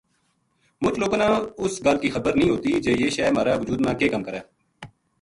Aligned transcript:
مُچ 0.81 0.95
لوکاں 1.01 1.19
نا 1.21 1.27
اس 1.61 1.73
گل 1.85 1.97
کی 2.03 2.09
خبر 2.15 2.33
نیہہ 2.37 2.51
ہوتی 2.51 2.69
جے 2.83 2.91
یہ 2.99 3.09
شے 3.15 3.23
مھارا 3.35 3.53
وُجود 3.59 3.79
ما 3.85 3.91
کے 3.99 4.07
کَم 4.11 4.21
کرے 4.27 4.41